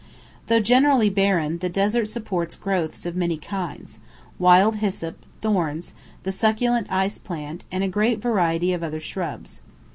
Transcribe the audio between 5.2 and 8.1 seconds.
thorns, the succulent ice plant, and a